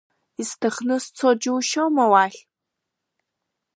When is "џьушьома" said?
1.41-2.05